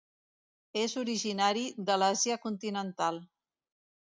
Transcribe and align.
És 0.83 0.95
originari 1.01 1.63
de 1.91 1.99
l'Àsia 2.05 2.39
continental. 2.47 3.21